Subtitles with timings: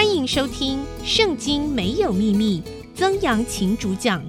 [0.00, 2.62] 欢迎收听《圣经没有秘密》，
[2.94, 4.24] 曾阳晴主讲。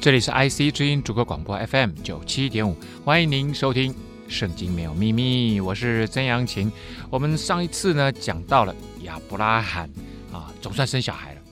[0.00, 2.74] 这里是 IC 之音主客广播 FM 九七点五，
[3.04, 3.92] 欢迎您收听
[4.30, 6.72] 《圣经没有秘密》，我是曾阳晴。
[7.10, 9.86] 我们上一次呢讲到了亚伯拉罕
[10.32, 11.42] 啊，总算生小孩了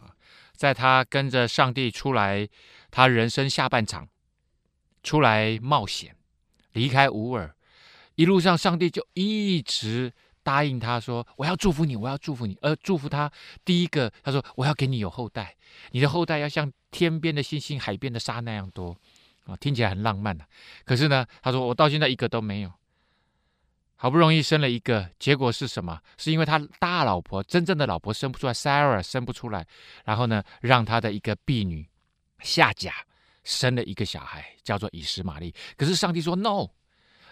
[0.00, 0.06] 啊，
[0.54, 2.48] 在他跟着上帝出来，
[2.92, 4.06] 他人生下半场
[5.02, 6.14] 出来冒险，
[6.74, 7.56] 离开乌尔。
[8.22, 10.12] 一路上，上帝就一直
[10.44, 13.28] 答应他说：“我要祝福你，我要祝福你。”而祝福他，
[13.64, 15.56] 第一个他说：“我要给你有后代，
[15.90, 18.96] 你的后代要像天边的星星、海边的沙那样多。”
[19.44, 20.44] 啊，听起来很浪漫呐。
[20.84, 22.72] 可是呢，他说：“我到现在一个都没有。
[23.96, 26.00] 好不容易生了一个，结果是什么？
[26.16, 29.66] 是因为他大老婆真正的老婆生不出来，Sarah 生不出来，
[30.04, 31.88] 然后呢，让他的一个婢女
[32.38, 32.94] 夏甲
[33.42, 35.52] 生了一个小孩，叫做以实玛利。
[35.76, 36.68] 可是上帝说：‘No。’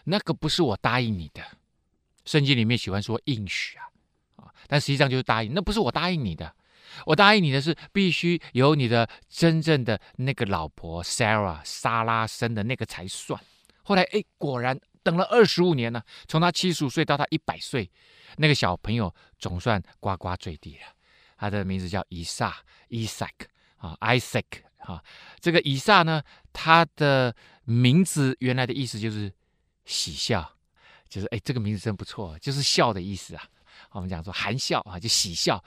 [0.04, 1.42] 那个不是我答应你的，
[2.24, 3.84] 圣经里面喜欢说应许啊，
[4.36, 5.52] 啊，但实际上就是答应。
[5.54, 6.54] 那不是我答应你的，
[7.06, 13.40] 我答应你的是必须由你的真正的那个老婆 Sarah 撒拉生的那个才算。
[13.82, 17.90] 后来哎，果然等了二十五年呢，从他七十五岁到他一百岁，
[18.36, 20.94] 那个小朋友总算呱呱坠地了。
[21.36, 22.56] 他的名字叫以撒
[22.90, 24.44] ，Isaac 啊，Isaac
[24.78, 25.02] 啊，
[25.40, 29.32] 这个以撒呢，他的名字原来的意思就是。
[29.90, 30.56] 喜笑，
[31.08, 33.42] 就是哎，这个名字真不错，就是笑的意思啊。
[33.90, 35.62] 我们讲说含笑啊，就喜笑。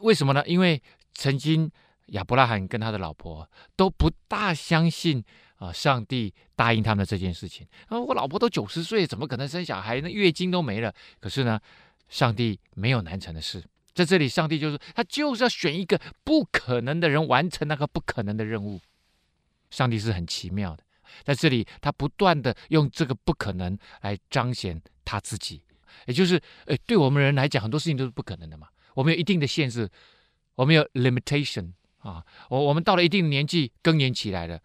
[0.00, 0.42] 为什么呢？
[0.46, 0.82] 因为
[1.14, 1.70] 曾经
[2.06, 5.24] 亚伯拉罕跟他的老婆都不大相信
[5.56, 7.66] 啊，上帝答应他们的这件事情。
[7.86, 10.00] 啊，我老婆都九十岁，怎么可能生小孩？
[10.00, 10.92] 那月经都没了。
[11.20, 11.60] 可是呢，
[12.08, 13.64] 上帝没有难成的事。
[13.94, 18.80] 在这里，上帝就是他就是要选一个不可能的人完成那个不可能的任务。
[19.70, 20.83] 上帝是很奇妙的。
[21.24, 25.62] 在这里，他不断的用这个不可能来彰显他自己，
[26.06, 28.68] 也就是，诶，对我们人来讲，很多事情都是不可能的嘛。
[28.94, 29.90] 我们有一定的限制，
[30.54, 32.24] 我们有 limitation 啊。
[32.48, 34.60] 我我们到了一定年纪，更年期来了，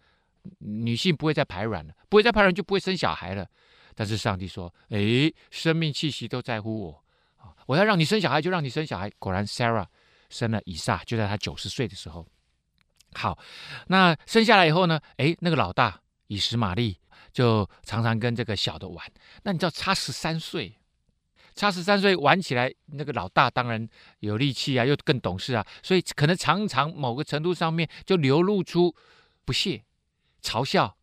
[0.58, 3.46] 女性不会再排卵了，不会再排卵就不会生小孩了。
[3.94, 7.04] 但是上帝说，诶，生命气息都在乎我
[7.36, 9.10] 啊，我要让你生小孩就让你生小孩。
[9.18, 9.86] 果然，Sarah
[10.30, 12.26] 生了以撒，就在他九十岁的时候。
[13.14, 13.36] 好，
[13.88, 16.00] 那生下来以后呢，诶，那个老大。
[16.30, 16.96] 以实玛利
[17.32, 19.04] 就常常跟这个小的玩，
[19.42, 20.78] 那你知道差十三岁，
[21.56, 23.88] 差十三岁玩起来，那个老大当然
[24.20, 28.94] 有力气啊，又更懂事啊，所以可能常常某个程度上面就流露出
[29.44, 29.82] 不屑、
[30.40, 30.96] 嘲笑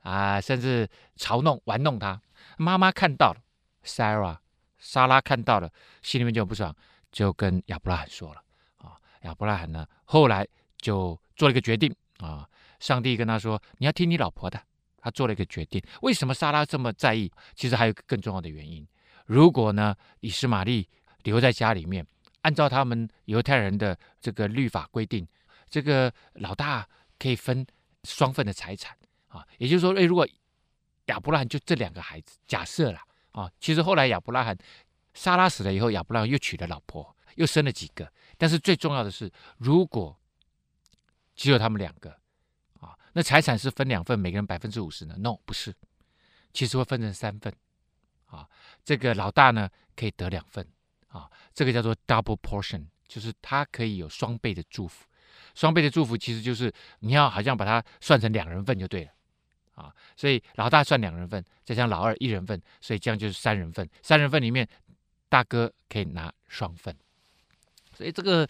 [0.00, 2.20] 啊，甚至嘲弄、玩弄他。
[2.56, 3.40] 妈妈看到了
[3.84, 4.38] ，Sarah
[4.78, 5.72] 莎拉看到了，
[6.02, 6.74] 心里面就不爽，
[7.12, 8.42] 就跟亚伯拉罕说了
[8.78, 8.98] 啊。
[9.20, 10.44] 亚伯拉罕呢，后来
[10.76, 12.48] 就做了一个决定啊，
[12.80, 14.60] 上帝跟他说：“你要听你老婆的。”
[15.02, 17.30] 他做了一个决定，为什么莎拉这么在意？
[17.56, 18.86] 其实还有个更重要的原因。
[19.26, 20.88] 如果呢，以实玛利
[21.24, 22.06] 留在家里面，
[22.42, 25.26] 按照他们犹太人的这个律法规定，
[25.68, 27.66] 这个老大可以分
[28.04, 28.96] 双份的财产
[29.26, 29.44] 啊。
[29.58, 30.26] 也就是说，哎，如果
[31.06, 33.00] 亚伯拉罕就这两个孩子，假设了
[33.32, 34.56] 啊，其实后来亚伯拉罕
[35.14, 38.08] 莎拉死了以后，亚伯拉罕又娶了老婆，又生了几个。
[38.38, 40.16] 但是最重要的是，如果
[41.34, 42.21] 只有他们两个。
[43.14, 45.74] 那财产是分两份，每个人百分之五十呢？No，不是，
[46.52, 47.52] 其实会分成三份，
[48.26, 48.48] 啊，
[48.84, 50.66] 这个老大呢可以得两份，
[51.08, 55.04] 啊，这个叫做 double portion，就是他可以有双倍的祝福，
[55.54, 59.10] 双倍的祝福其实就是你要好像把它算成两人份就对了，
[59.74, 64.66] 啊，所以老大算两人份，再加老二一人份，所以这样就是三人份，三人份里面
[65.28, 66.96] 大哥可以拿双份。
[67.94, 68.48] 所以这个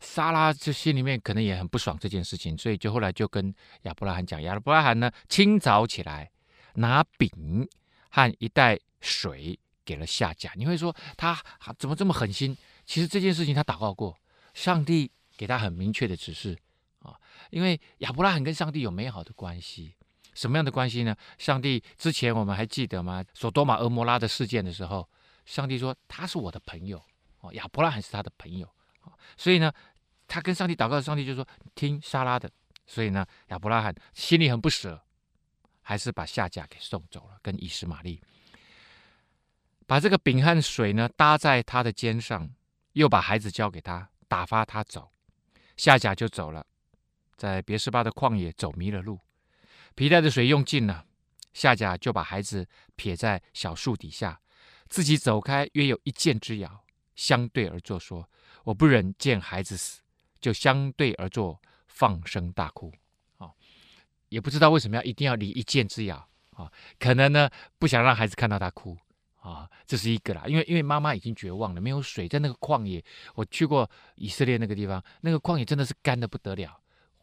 [0.00, 6.30] 莎拉就心里面可能也很不爽这件事情，所以就后来就跟亚伯拉罕讲，亚伯拉罕呢清早起来
[6.74, 7.68] 拿饼
[8.10, 10.52] 和一袋水给了夏甲。
[10.56, 11.40] 你会说他
[11.78, 12.56] 怎么这么狠心？
[12.84, 14.18] 其实这件事情他祷告过，
[14.54, 16.58] 上帝给他很明确的指示
[17.00, 17.14] 啊，
[17.50, 19.94] 因为亚伯拉罕跟上帝有美好的关系，
[20.34, 21.14] 什么样的关系呢？
[21.38, 23.24] 上帝之前我们还记得吗？
[23.32, 25.08] 所多玛蛾摩拉的事件的时候，
[25.46, 27.00] 上帝说他是我的朋友
[27.40, 28.68] 哦，亚伯拉罕是他的朋友。
[29.36, 29.72] 所以呢，
[30.26, 32.50] 他跟上帝祷告，上帝就说听撒拉的。
[32.86, 35.00] 所以呢，亚伯拉罕心里很不舍，
[35.80, 38.20] 还是把夏甲给送走了，跟以实玛利，
[39.86, 42.50] 把这个饼和水呢搭在他的肩上，
[42.94, 45.12] 又把孩子交给他，打发他走。
[45.76, 46.66] 夏甲就走了，
[47.36, 49.20] 在别是巴的旷野走迷了路，
[49.94, 51.06] 皮带的水用尽了，
[51.52, 54.40] 夏甲就把孩子撇在小树底下，
[54.88, 56.84] 自己走开约有一箭之遥，
[57.14, 58.28] 相对而坐说。
[58.64, 60.00] 我不忍见孩子死，
[60.40, 62.92] 就相对而坐，放声大哭。
[63.38, 63.50] 啊，
[64.28, 66.70] 也不知道为什么要一定要离一箭之遥啊？
[66.98, 67.48] 可能呢
[67.78, 68.96] 不想让孩子看到他哭
[69.40, 70.44] 啊，这是一个啦。
[70.46, 73.02] 因为因为妈妈已经绝望了，没有水，在那个旷野，
[73.34, 76.78] 我去过以色列那个地方，那个旷野真的是干得不得了，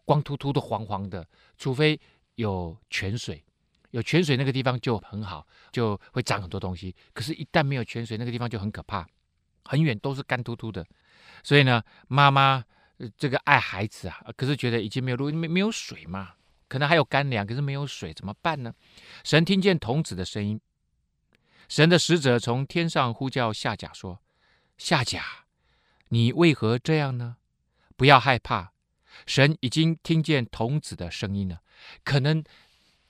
[0.05, 1.99] 光秃秃的、黄黄的，除非
[2.35, 3.43] 有泉水，
[3.91, 6.95] 有泉水那个地方就很好，就会长很多东西。
[7.13, 9.07] 可是，一旦没有泉水，那个地方就很可怕，
[9.63, 10.85] 很远都是干秃秃的。
[11.43, 12.63] 所以呢，妈妈
[13.17, 16.33] 这个爱孩子啊，可是觉得已经没有路，没没有水嘛，
[16.67, 18.73] 可能还有干粮，可是没有水，怎么办呢？
[19.23, 20.59] 神听见童子的声音。
[21.69, 24.21] 神的使者从天上呼叫夏甲说
[24.77, 25.45] ：“夏甲，
[26.09, 27.35] 你为何这样呢？
[27.97, 28.71] 不要害怕，
[29.25, 31.61] 神已经听见童子的声音了。
[32.03, 32.43] 可能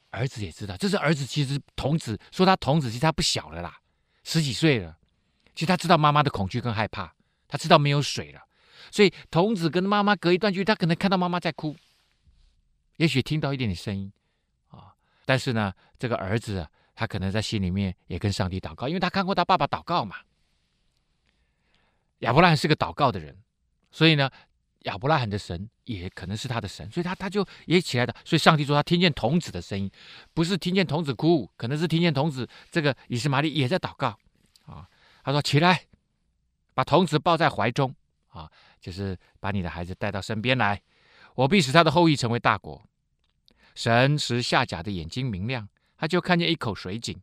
[0.09, 1.25] 儿子也知道，这是儿子。
[1.25, 3.79] 其实童子说他童子，其实他不小了啦，
[4.23, 4.97] 十几岁了。
[5.53, 7.13] 其实他知道妈妈的恐惧跟害怕，
[7.47, 8.41] 他知道没有水了。
[8.91, 11.75] 所以童子跟妈妈隔一段距离，他可能看到妈妈在哭，
[12.97, 14.11] 也许听到一点点声音
[14.69, 14.93] 啊。
[15.25, 20.15] 但是呢，这个儿子啊。”他可能在心里面也跟上帝祷告，因为他看过他爸爸祷告嘛。
[22.21, 23.37] 亚伯拉罕是个祷告的人，
[23.91, 24.27] 所以呢，
[24.79, 28.15] 亚伯拉罕的神也可能是他的神，所以他他就也起来的。
[28.25, 29.91] 所以上帝说他听见童子的声音，
[30.33, 34.17] 不是听见童子哭，可能是听见童子这个以斯玛利也在祷告
[34.65, 34.89] 啊。
[35.23, 35.83] 他说起来，
[36.77, 37.95] 把童子抱在怀中
[38.27, 38.47] 啊，
[38.79, 40.79] 就是把你的孩子带到身边来，
[41.33, 42.87] 我必使他的后裔成为大国。
[43.73, 45.67] 神使夏甲的眼睛明亮。
[45.97, 47.19] 他就看见一口水井，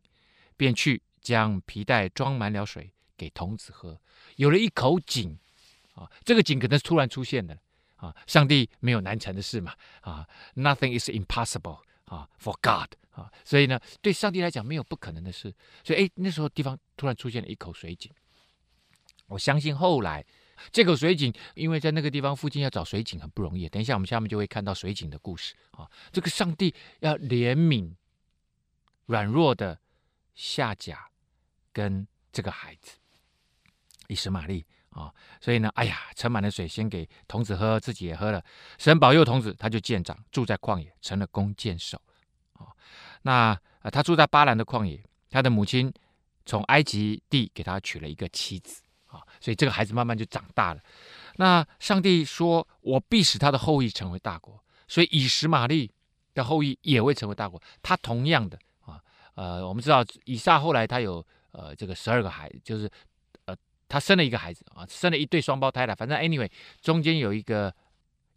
[0.57, 3.97] 便去将皮袋装满了水给童子喝。
[4.35, 5.39] 有了一口井，
[5.93, 7.57] 啊，这个井可能是突然出现的，
[7.95, 15.55] 啊，上帝没有难成的事嘛，啊，Nothing is impossible 啊，for God 啊，所以呢，对上帝来讲没有不可能的事。
[15.81, 18.11] 所以，哎，那时候地方突然出现了一口水井。
[19.27, 20.25] 我相信后来
[20.71, 23.67] 这口水井，因为在那个地方附近要找水井很不容易。
[23.69, 27.93] 等一下我们下面就会看到水井的故事啊，这个上帝要怜悯。
[29.07, 29.79] 软弱的
[30.33, 31.07] 夏甲
[31.71, 32.97] 跟这个孩子
[34.07, 38.43] 以实玛利啊，所以呢，哎呀，盛满了水，先给童子喝，自己也喝了。
[38.79, 42.01] 神保佑童子，他就渐长，住在旷野，成了弓箭手
[42.53, 42.73] 啊。
[43.21, 43.55] 那
[43.91, 45.93] 他住在巴兰的旷野，他的母亲
[46.43, 48.81] 从埃及地给他娶了一个妻子，
[49.45, 50.81] 所以这个孩子慢慢就长大了。
[51.35, 54.59] 那上帝说：“我必使他的后裔成为大国。”
[54.89, 55.91] 所以以实玛利
[56.33, 57.61] 的后裔也会成为大国。
[57.83, 58.99] 他同样的啊。
[59.35, 62.89] 呃，我们知道以撒后来他有呃这个十二个孩子，就是
[63.45, 63.55] 呃
[63.87, 65.95] 他生了一个孩子啊，生了一对双胞胎了。
[65.95, 66.49] 反正 anyway
[66.81, 67.71] 中间有一个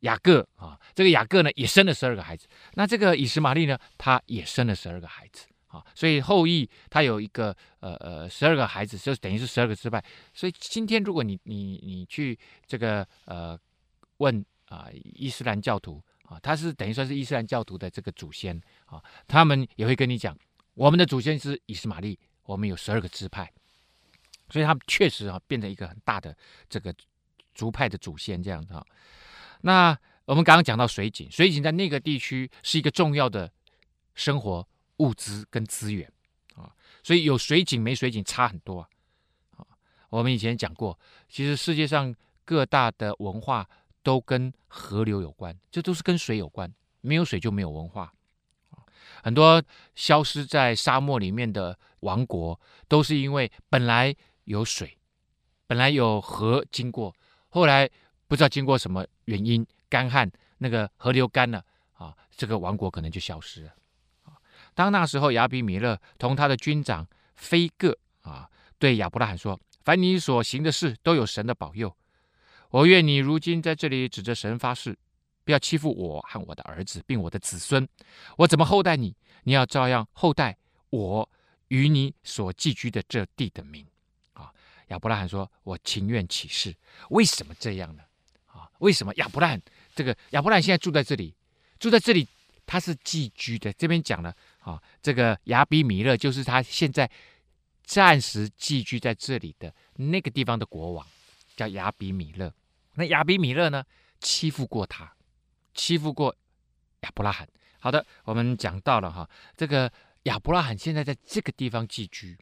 [0.00, 2.46] 雅各啊，这个雅各呢也生了十二个孩子。
[2.74, 5.84] 那这个以实玛利呢，他也生了十二个孩子啊。
[5.94, 10.04] 所以后裔他有一个呃呃十二个孩子，就等于是十二个支派。
[10.34, 13.58] 所以今天如果你你你去这个呃
[14.18, 20.36] 问啊、伊斯兰教徒啊，他是等于算是伊斯兰教徒的这个祖先啊，他们也会跟你讲。
[20.74, 23.50] 我们的祖先是以实玛利，我们有十二个支派，
[24.50, 26.36] 所以他们确实啊变成一个很大的
[26.68, 26.94] 这个
[27.54, 28.86] 族派的祖先这样子啊。
[29.62, 33.50] 那我们刚刚讲到水井，水井在那个地区是一个重要的
[34.14, 34.68] 生活
[34.98, 36.10] 物资跟资源
[36.54, 36.72] 啊，
[37.02, 38.88] 所以有水井没水井差很多啊。
[40.10, 40.98] 我们以前讲过，
[41.28, 42.14] 其实世界上
[42.44, 43.68] 各大的文化
[44.02, 48.12] 都跟河流有关，这都是跟水有关，没有水就没有文化。
[49.22, 49.62] 很多
[49.94, 54.96] 消失在沙漠里面的王国，都是因为本来有水，
[55.66, 57.14] 本来有河经过，
[57.48, 57.88] 后来
[58.26, 63.72] 不知道经过什么原因干旱，那个河流干了啊，这个王国可能就消失了。
[64.78, 67.04] 当那时候亚比米勒同他的军长
[67.34, 71.96] 非各啊，对亚伯拉罕说：“凡你所行的事，都有神的保佑。
[72.70, 74.96] 我愿你如今在这里指着神发誓。”
[75.42, 77.88] 不要欺负我和我的儿子，并我的子孙。
[78.36, 80.56] 我怎么厚待你，你要照样厚待
[80.90, 81.28] 我
[81.68, 83.84] 与你所寄居的这地的民。
[84.34, 84.52] 啊，
[84.88, 86.72] 亚伯拉罕说：“我情愿起誓。”
[87.10, 88.02] 为什么这样呢？
[88.46, 89.60] 啊，为什么亚伯拉罕
[89.96, 91.34] 这个亚伯拉罕现在住在这里，
[91.80, 92.28] 住在这里，
[92.66, 93.72] 他是寄居的。
[93.72, 94.36] 这边讲了，
[95.08, 97.10] 这个亚比米勒就是他现在
[97.82, 101.06] 暂时寄居在这里的那个地方的国王，
[101.56, 102.52] 叫亚比米勒。
[102.92, 103.82] 那亚比米勒呢，
[104.20, 105.10] 欺负过他。
[105.72, 106.36] 欺负过
[107.00, 107.48] 亚伯拉罕。
[107.80, 109.90] 好的，我们讲到了哈，这个
[110.24, 112.36] 亚伯拉罕现在在这个地方寄居。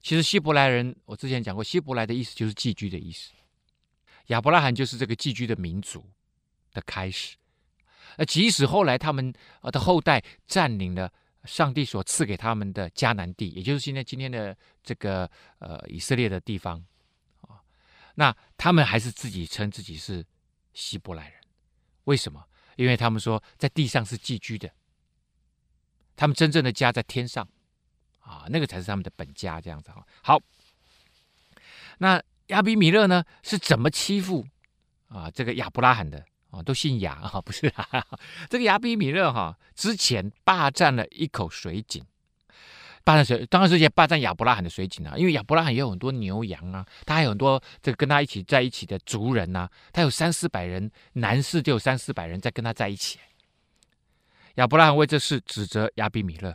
[0.00, 3.30] 其实希伯来人，我之前讲过，希伯来的意思就是寄居的意思。
[4.28, 6.02] 亚伯拉罕就是这个寄居的民族
[6.72, 7.36] 的开始。
[8.16, 11.12] 而即使后来他们的后代占领了
[11.44, 16.84] 上帝所赐给他们的迦南地，也就是现在今天的这个呃以色列的地方
[17.42, 17.60] 啊，
[18.14, 20.24] 那他们还是自己称自己是
[20.72, 21.40] 希伯来人。
[22.04, 22.44] 为什么？
[22.76, 24.72] 因为他们说在地上是寄居的，
[26.16, 27.46] 他们真正的家在天上，
[28.20, 30.06] 啊，那个才是他们的本家这样子哈。
[30.22, 30.40] 好，
[31.98, 34.46] 那亚比米勒呢是怎么欺负
[35.08, 36.62] 啊这个亚伯拉罕的啊？
[36.62, 38.06] 都姓亚哈，不是哈哈
[38.48, 42.04] 这个亚比米勒哈之前霸占了一口水井。
[43.04, 53.18] 霸占水，当然是也霸占亚伯拉罕的水井啊，因为亚伯拉罕也有很多牛羊啊，他还有很多这个跟他一起在一起的族人呐、他有三四百人，男士就有三四百人在跟他在一起。
[54.54, 56.54] 亚伯拉罕为这事指责亚比米勒，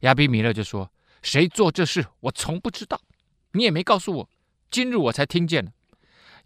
[0.00, 0.90] 亚比米勒就说
[1.20, 2.98] ：“谁做这事，我从不知道，
[3.52, 4.30] 你也没告诉我，
[4.70, 5.70] 今日我才听见了。”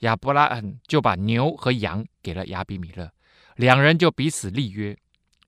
[0.00, 3.10] 亚伯拉罕就把牛和羊给了亚比米勒，
[3.56, 4.96] 两人就彼此立约。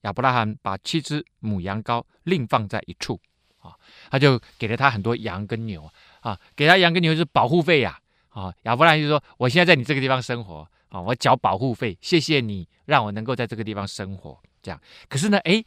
[0.02, 3.20] 亚伯拉罕把七只母羊羔另放在一处。
[3.58, 3.74] 啊，
[4.08, 5.90] 他就给了他很多羊跟牛
[6.20, 7.98] 啊，给他羊跟牛是保护费呀。
[8.28, 15.64] 啊，亚伯拉罕就说：“我现在在你这个地方生活啊，我缴保护费，谢谢你让我能够在这个地方生活。”这样，可是呢，哎，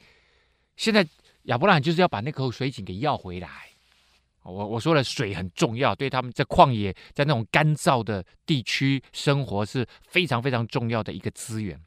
[0.77, 1.05] 现在
[1.43, 3.70] 亚伯拉罕就是要把那口水井给要回来。
[4.43, 11.79] 我我说了，水很重要，对他们在旷野，在那种干燥的地区生活是非常非常重要的一个资源。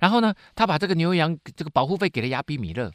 [0.00, 2.92] 然后呢，他把这个牛羊这个保护费给了亚比米勒。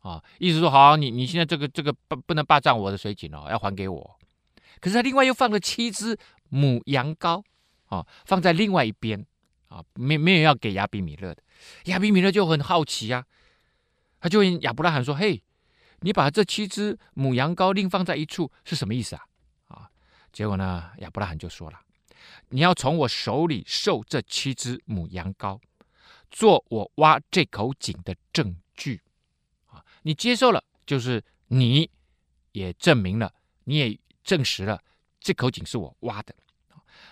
[0.00, 4.18] 啊，意思说好，你你现在这个这个不不能霸占我的水井哦，要还给我。
[4.80, 6.16] 可是他另外又放了七只
[6.50, 7.42] 母羊羔，
[7.86, 9.26] 啊，放在另外一边，
[9.66, 11.42] 啊，没没有要给亚比米勒的。
[11.86, 13.24] 亚比米勒就很好奇啊，
[14.20, 15.42] 他就问亚伯拉罕说：“嘿，
[16.00, 19.24] 你把这七只母羊羔另放在一处是什么意思啊？”
[19.68, 19.90] 啊，
[20.32, 21.80] 结果呢，亚伯拉罕就说了
[22.50, 25.60] ：“你要从我手里受这七只母羊羔，
[26.30, 29.00] 做我挖这口井的证据。”
[29.66, 31.90] 啊你接受了，就是你
[32.52, 33.32] 也证明了，
[33.64, 34.80] 你也证实了
[35.20, 36.34] 这口井是我挖的，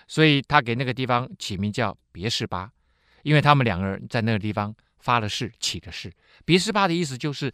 [0.07, 2.71] 所以他给那个地方起名叫别是巴，
[3.21, 6.11] 因为他们两个人在那个地方发了誓，起的誓。
[6.43, 7.53] 别是巴的意思就是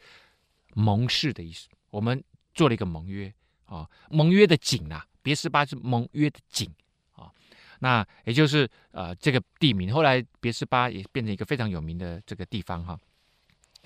[0.73, 3.33] 盟誓的意思，我们做了一个盟约
[3.65, 6.71] 啊，盟约的井啊，别是巴是盟约的井
[7.13, 7.31] 啊，
[7.79, 12.99] 那也就是呃这个地名，后来别是巴也变成一个非常有名的这个地方哈。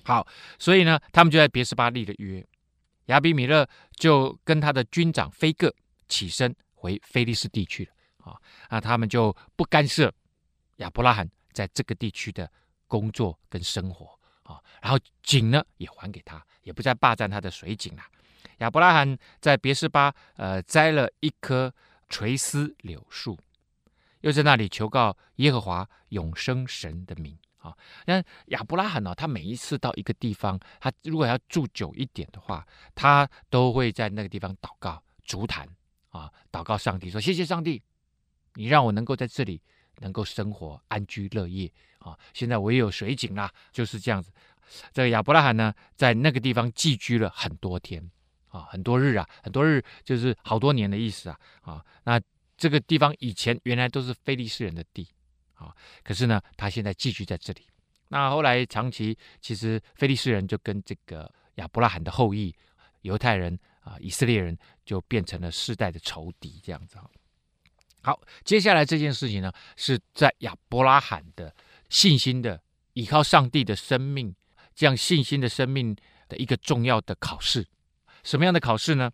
[0.04, 0.26] 好，
[0.58, 2.46] 所以呢，他们就在别是巴立了约，
[3.06, 5.74] 亚比米勒就跟他的军长非各
[6.08, 7.92] 起身回菲利斯地去了。
[8.18, 8.36] 啊，
[8.70, 10.12] 那他们就不干涉
[10.76, 12.50] 亚伯拉罕在这个地区的
[12.86, 14.17] 工作跟生活
[14.48, 18.02] 啊，然后井呢也还给他，也不再霸占他的水井了。
[18.58, 21.72] 亚伯拉罕在别是巴呃栽了一棵
[22.08, 23.38] 垂丝柳树，
[24.22, 27.38] 又在那里求告耶和华永生神的名。
[27.58, 27.76] 啊，
[28.06, 29.12] 那亚伯拉罕呢？
[29.12, 32.64] 他每一次到一个地方，他如果要住久一点的话，
[32.94, 35.68] 他都会在那个地方祷告、足坛
[36.10, 37.82] 啊，祷告上帝说：“谢谢上帝，
[38.54, 39.60] 你让我能够在这里
[40.00, 42.18] 能够生活安居乐业啊！
[42.32, 44.30] 现在我也有水井啦，就是这样子。
[44.92, 48.10] 这个亚伯拉罕呢，在那个地方寄居了很多天
[48.48, 51.84] 啊，很多日啊，很多日就是好多年的意思啊啊！
[52.04, 52.20] 那
[52.56, 55.08] 这个地方以前原来都是非利士人的地。”
[55.58, 55.74] 啊，
[56.04, 57.62] 可是呢，他现在寄居在这里。
[58.06, 62.54] 那后来长期，其实非利士人就跟这个亚伯拉罕的后裔
[63.00, 66.96] 犹太人啊、以色列人就变成了世代的仇敌，这样子。
[68.08, 71.54] 好，接下来这件事情呢，是在亚伯拉罕的
[71.90, 72.58] 信心的
[72.94, 74.34] 依靠上帝的生命，
[74.74, 75.94] 这样信心的生命
[76.26, 77.66] 的一个重要的考试。
[78.24, 79.12] 什么样的考试呢？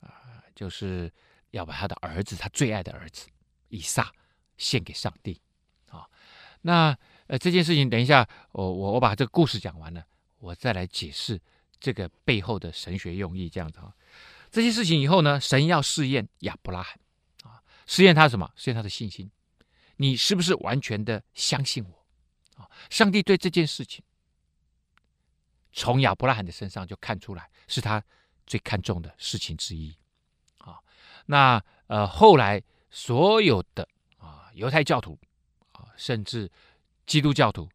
[0.00, 1.10] 啊，就是
[1.52, 3.26] 要把他的儿子，他最爱的儿子
[3.68, 4.12] 以撒
[4.58, 5.40] 献给上帝。
[6.60, 6.94] 那
[7.28, 10.04] 呃，这件事情，等一下，我我我把这个故事讲完了，
[10.40, 11.40] 我再来解释
[11.80, 13.94] 这个背后的神学用意，这样子啊。
[14.50, 16.98] 这些事情以后呢，神要试验亚伯拉罕
[17.86, 18.50] 试验他什么？
[18.56, 19.30] 试验他的信心。
[19.96, 22.06] 你是不是完全的相信我
[22.62, 22.68] 啊？
[22.90, 24.04] 上帝对这件事情，
[25.72, 28.02] 从亚伯拉罕的身上就看出来，是他
[28.46, 29.96] 最看重的事情之一
[30.58, 30.78] 啊。
[31.24, 33.88] 那呃，后来所有的
[34.18, 35.18] 啊犹太教徒
[35.72, 35.88] 啊。
[35.96, 36.50] 甚至
[37.06, 37.66] 基督教徒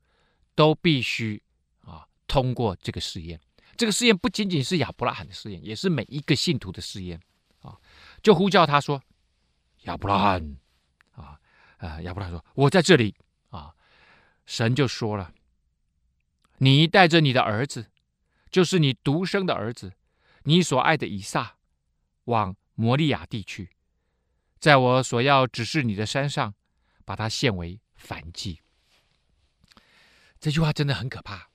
[0.54, 1.42] 都必须
[1.80, 3.40] 啊通过这个试验。
[3.76, 7.20] 这个试验不仅仅是亚伯拉罕的试验，也是每一个信徒的试验
[7.62, 7.76] 啊。
[8.22, 9.02] 就呼叫他说
[9.82, 10.58] ：“亚伯拉罕
[11.12, 11.40] 啊
[11.78, 13.16] 啊！”亚伯拉罕说：“我在这里
[13.50, 13.74] 啊。”
[14.46, 15.34] 神就说了
[16.60, 17.92] ：“你带着你的儿子，
[18.50, 19.94] 就是你独生的儿子，
[20.44, 21.58] 你所爱的以撒，
[22.26, 23.70] 往摩利亚地去，
[24.60, 26.54] 在我所要指示你的山上，
[27.06, 28.60] 把他献为。”燔祭，
[30.40, 31.48] 这句话真的很可怕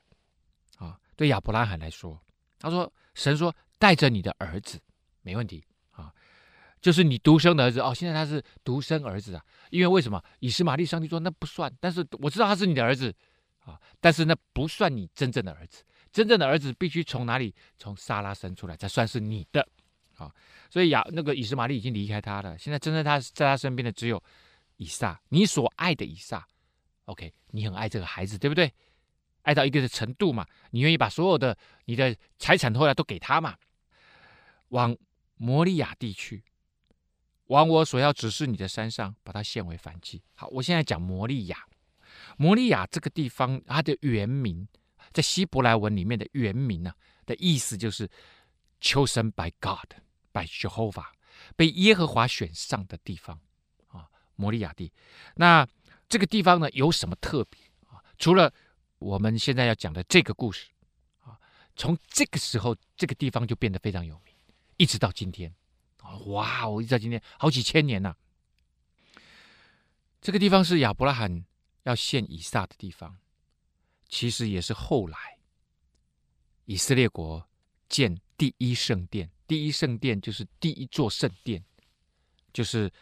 [0.76, 1.00] 啊！
[1.16, 2.24] 对亚伯拉罕来说，
[2.60, 4.80] 他说：“神说带着你的儿子，
[5.22, 5.66] 没问题，
[6.86, 7.92] 就是你独生的儿子哦。
[7.92, 10.22] 现在他是独生儿子啊，因为为什么？
[10.38, 13.12] 以实玛利上帝说那不算，但是我知道他是你的儿子
[13.64, 17.52] 啊，但是那不算你真正的儿子，真正的儿子必须从哪里？
[17.76, 19.66] 从撒拉生出来才算是你的。
[20.14, 20.32] 啊，
[20.70, 24.22] 所以亚那个以实玛利已经离开他了，现在真正他在他身边的只有
[24.76, 26.46] 以撒，你所爱的以撒。
[27.06, 28.72] OK，你很爱这个孩子，对不对？
[29.42, 33.56] 爱到一个的程度嘛，你愿意把所有的你的财产后来都给他嘛？
[34.68, 34.96] 往
[35.36, 36.42] 摩利亚地去，
[37.46, 40.22] 往我所要指示你的山上，把它献为燔祭。
[40.34, 41.66] 好，我现在讲摩利亚。
[42.36, 44.66] 摩利亚这个地方，它的原名
[45.12, 48.08] 在希伯来文里面的原名呢、啊、的意思就是
[48.80, 49.94] “chosen by God
[50.32, 51.06] by Jehovah”，
[51.54, 53.38] 被耶和华选上的地方
[53.88, 54.92] 啊，摩利亚地。
[55.36, 55.66] 那
[56.08, 58.02] 这个地方呢有什么特别啊？
[58.18, 58.52] 除了
[58.98, 60.66] 我们现在要讲的这个故事
[61.22, 61.38] 啊，
[61.76, 64.34] 从这个时候，这个地方就变得非常有名，
[64.76, 65.54] 一直到今天，
[66.26, 66.68] 哇！
[66.68, 68.16] 我一直到今天好几千年呐、
[70.20, 71.44] 这个地方是亚伯拉罕
[71.84, 73.16] 要献以撒的地方，
[74.08, 75.38] 其实也是后来
[76.64, 77.48] 以色列国
[77.88, 81.64] 建第一圣殿，第一圣殿就是第一座圣殿，
[82.52, 82.92] 就是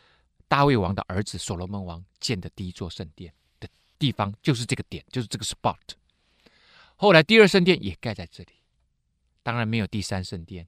[0.48, 3.68] 大卫王的儿子所罗门王建的第一座圣殿的。
[3.96, 5.78] 地方就是这个点，就是这个 spot。
[6.96, 8.52] 后来第二圣殿也盖在这里，
[9.42, 10.66] 当然没有第三圣殿。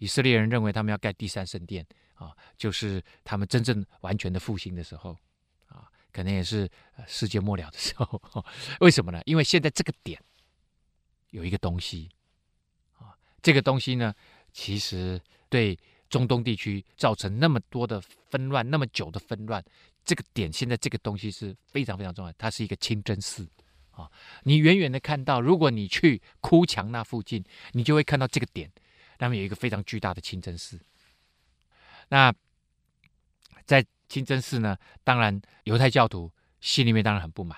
[0.00, 5.16] 以色列人认为他们要盖第三圣殿啊，就是他们真正完全的复兴的时候
[5.68, 6.68] 啊，可能也是
[7.06, 8.20] 世界末了的时候。
[8.80, 9.20] 为什么呢？
[9.26, 10.20] 因为现在这个点
[11.30, 12.08] 有一个东西
[12.98, 14.14] 啊，这个东西呢，
[14.52, 15.78] 其实对
[16.08, 19.62] 中东地区造成那么多的纷乱，那么久的纷乱。
[20.02, 23.46] 这个点现在这个东西是非常非常重要，它是一个清真寺
[23.90, 24.10] 啊。
[24.44, 28.72] 你远远的看到，如果你去哭墙那附近，你就会看到这个点，
[29.20, 30.80] 那么有一个非常巨大的清真寺。
[32.08, 32.34] 那
[33.64, 37.56] 在清真寺呢，当然犹太教徒心里面当然很不满，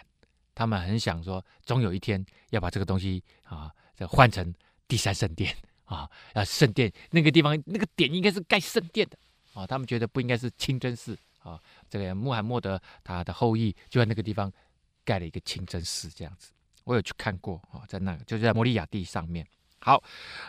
[0.55, 4.53] 他们很想说，总有一天要把这个东西啊，这换成
[4.87, 9.17] 第三圣殿啊， 要圣殿那个地方那个点应该是盖圣殿的
[9.55, 11.19] 啊，他们觉得不应该是清真寺。
[11.43, 14.53] 啊，这个穆罕默德他的后裔就在那个地方
[15.05, 16.53] 盖了一个清真寺，这样子，
[16.85, 19.45] 我有去看过啊，在那个就是在摩利亚地上面。
[19.81, 20.01] 好，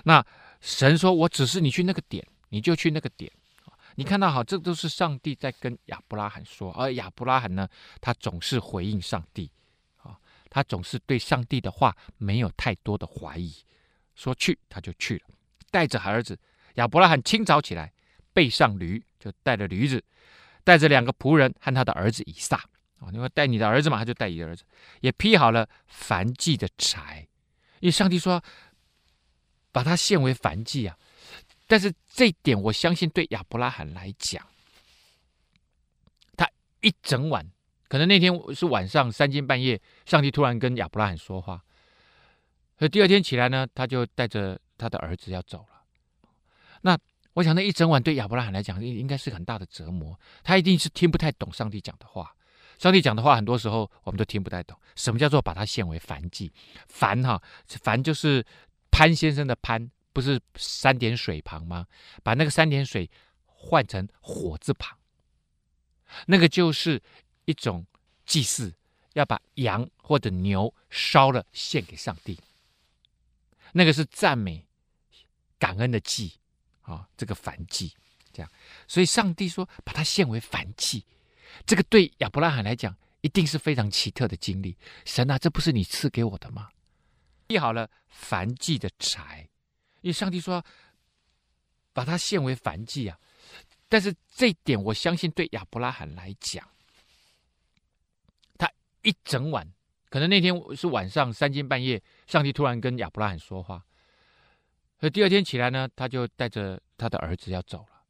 [0.04, 0.24] 那
[0.64, 3.30] 神说我指示你去那个点，你就去那个点。
[3.96, 7.68] 你看到好，这都是上帝在跟亚伯拉罕说，而亚伯拉罕呢，
[8.00, 9.52] 他总是回应上帝，
[9.98, 10.18] 啊，
[10.50, 13.54] 他总是对上帝的话没有太多的怀疑，
[14.16, 15.26] 说去他就去了，
[15.70, 16.40] 带着儿子
[16.76, 17.92] 亚伯拉罕清早起来，
[18.32, 20.02] 背上驴就带着驴子。
[20.64, 22.56] 带着两个仆人和他的儿子以撒
[23.00, 24.64] 啊，因为带你的儿子嘛，他就带你的儿子，
[25.02, 27.28] 也劈好了燔祭的柴，
[27.82, 28.42] 因为上帝说
[29.74, 30.98] 把它献为燔祭啊。
[31.68, 34.42] 但是这一点，我相信对亚伯拉罕来讲，
[36.38, 37.46] 他一整晚，
[37.90, 41.62] 可能那天是晚上三更半夜，上帝突然跟亚伯拉罕说话，
[42.80, 45.84] 所以第二天起来呢，他就带着他的儿子要走了。
[46.80, 46.98] 那。
[47.36, 50.16] 我想那一整晚对亚伯拉罕来讲，应应该是很大的折磨。
[50.44, 52.32] 他一定是听不太懂上帝讲的话。
[52.78, 54.80] 上帝讲的话，很多时候我们都听不太懂。
[54.96, 56.54] 什么叫做把它献为燔祭？
[56.88, 58.46] 燔哈，燔就是
[58.94, 61.88] 潘先生的潘，不是三点水旁吗？
[62.22, 63.10] 把那个三点水
[63.48, 64.96] 换成火字旁，
[66.28, 67.02] 那个就是
[67.46, 67.84] 一种
[68.24, 68.72] 祭祀，
[69.14, 72.40] 要把羊或者牛烧了献给上帝。
[73.72, 74.64] 那个是赞美、
[75.58, 76.34] 感恩的祭。
[76.86, 77.94] 啊、这个燔祭，
[78.34, 78.52] 这样，
[78.90, 81.06] 所以上帝说把它献为燔祭，
[81.66, 84.76] 这个对亚伯拉罕来讲一定是非常奇特的经历。
[85.06, 86.70] 神啊，这不是你赐给我的吗？
[87.48, 89.48] 立好了燔祭的柴，
[90.02, 90.64] 因为上帝说
[91.94, 93.20] 把它献为燔祭啊。
[93.88, 96.68] 但是这一点，我相信对亚伯拉罕来讲，
[98.58, 98.68] 他
[99.04, 99.72] 一整晚，
[100.10, 103.86] 可能那天是晚上三更半夜，上帝突然跟亚伯拉罕说话。
[105.00, 108.04] 所以第二天起来呢，他就带着他的儿子要走了。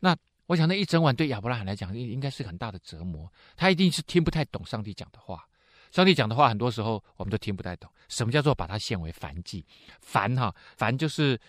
[0.00, 3.30] 那我想那一整晚对亚伯拉罕来讲，应应该是很大的折磨。
[3.56, 5.46] 他一定是听不太懂上帝讲的话。
[5.90, 7.90] 上帝讲的话，很多时候我们都听不太懂。
[8.14, 9.64] 什么叫做把它献为燔祭？
[10.04, 11.40] 燔哈，燔就是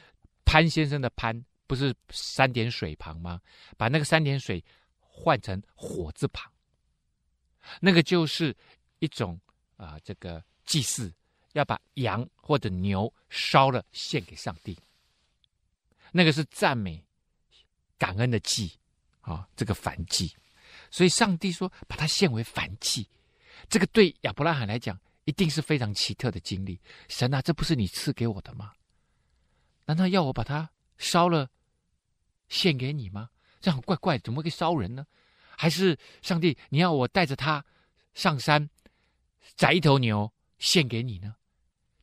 [0.44, 3.40] 潘先生的潘，不是三点水旁吗？
[3.78, 4.64] 把那个三点水
[5.00, 6.52] 换成火字旁，
[7.80, 8.56] 那个就是
[9.00, 9.40] 一种
[9.78, 11.14] 啊、这个祭祀。
[11.54, 14.78] 要把羊或者牛烧了献给上帝，
[16.12, 17.02] 那个是赞美、
[17.98, 18.78] 感恩的祭
[19.22, 20.36] 啊，这个燔祭。
[20.92, 23.08] 所以上帝说把它献为燔祭，
[23.70, 26.80] 这个对亚伯拉罕来讲一定是非常奇特的经历。
[27.10, 28.72] 神啊，这不是你赐给我的吗？
[29.86, 31.50] 难道要我把它烧了
[32.48, 33.30] 献给你吗？
[33.60, 35.06] 这样怪怪，怎么会烧人呢？
[35.58, 37.64] 还是上帝，你要我带着他
[38.14, 38.70] 上山
[39.56, 41.36] 宰一头牛献给你呢？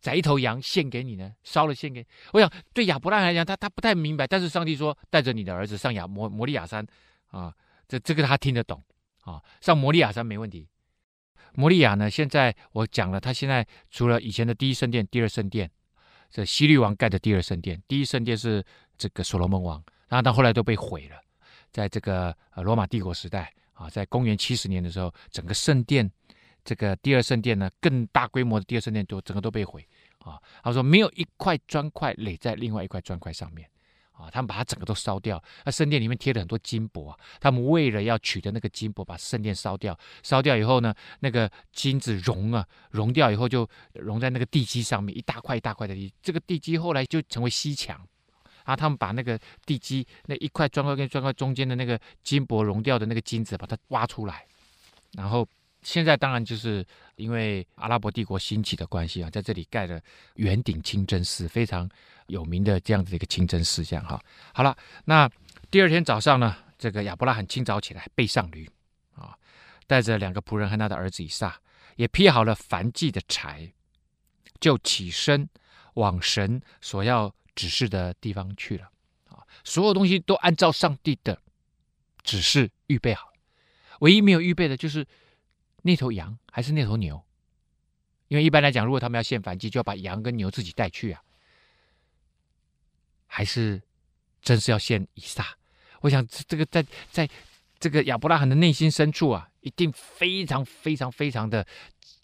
[0.00, 1.32] 宰一头羊献给你呢？
[1.44, 2.04] 烧了献给……
[2.32, 4.26] 我想对亚伯拉罕来讲，他他不太明白。
[4.26, 6.84] 但是上帝说，带着你的儿子上亚摩摩利亚山
[7.28, 7.54] 啊，
[7.86, 8.82] 这这个他听得懂
[9.20, 10.68] 啊，上摩利亚山没问题。
[11.54, 15.70] 摩利亚呢，现在我讲了，他现在除了以前的第一圣殿、第二圣殿，
[16.30, 18.64] 这希律王盖的第二圣殿，第一圣殿是
[18.96, 21.16] 这个所罗门王，然后到后来都被毁了，
[21.70, 26.10] 在这个呃罗马帝国时代啊，在公元七十年的时候，整个圣殿。
[26.64, 29.84] 这个第二圣殿呢，更大规模的第二圣殿都整个都被毁
[30.20, 30.40] 啊！
[30.62, 33.68] 他说没有一块砖块垒在另外一块砖块上面
[34.22, 34.30] 啊！
[34.30, 35.42] 他们把它整个都烧掉。
[35.64, 39.98] 那圣殿里面贴了很多金箔啊，他们为了要取得那个金箔，把圣殿烧掉。
[40.22, 45.94] 烧掉以后呢，那个金子融啊，融掉以后就融在那个地基上面，一大块一大块的。
[46.22, 47.96] 这个地基后来就成为西墙。
[48.64, 54.46] 然后他们把那个地基那一块砖块跟砖块中间的那个金箔融掉的那个金子，把它挖出来，
[55.12, 55.46] 然后。
[55.82, 60.00] 现在当然就是因为阿拉伯帝国兴起的关系啊，在这里盖了
[60.36, 61.90] 圆顶清真寺，非常
[62.28, 64.22] 有名的这样子的一个清真寺，这样哈。
[64.54, 65.28] 好了，那
[65.70, 68.68] 第二天早上呢，这个亚伯拉罕清早起来，背上驴
[69.16, 69.36] 啊，
[69.88, 71.60] 带着两个仆人和他的儿子以撒，
[71.96, 73.72] 也劈好了燔祭的柴，
[74.60, 75.48] 就起身
[75.94, 78.88] 往神所要指示的地方去了
[79.28, 79.42] 啊。
[79.64, 81.40] 所有东西都按照上帝的
[82.22, 83.32] 指示预备好，
[83.98, 85.04] 唯一没有预备的就是。
[85.82, 87.22] 那头羊还是那头牛？
[88.28, 91.22] 因为一般来讲，如果他们要献燔祭，就要把羊跟牛自己带去啊。
[93.26, 93.82] 还是
[94.40, 95.56] 真是要献以撒？
[96.00, 97.28] 我想这个在在
[97.78, 101.66] 这个亚伯拉罕的内心深处啊，一定非常非常非常的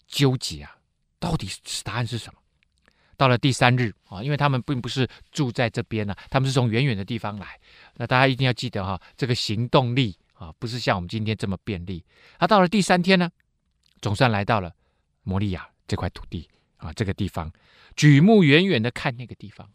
[0.07, 0.77] 纠结啊！
[1.19, 2.39] 到底是答案是什么？
[3.17, 7.59] 到了第三日啊，因为他们并不是住在这边呢、啊，他们是从远远的地方来。
[7.95, 12.03] 那大家一定要记得哈、这个行动力啊，不是像我们今天这么便利。
[12.37, 13.29] 他、啊、到了第三天呢？
[14.01, 14.73] 总算来到了
[15.23, 17.51] 摩利亚这块土地啊，这个地方，
[17.95, 19.69] 举目远远的看那个地方，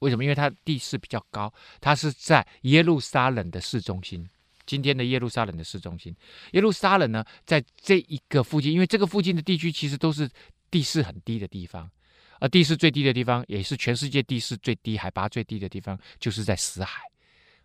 [0.00, 0.24] 为什么？
[0.24, 4.28] 因为它地势比较高，它是在耶路撒冷的市中心。
[4.66, 6.14] 今天的耶路撒冷的市中心，
[6.52, 10.30] 耶路撒冷呢，在这一个附近，因为这个附近的地区其实都是
[10.70, 11.90] 地势很低的地方，
[12.38, 17.02] 而地势最低的地方，也是全世界地势最低、海拔最低的地方，就是在死海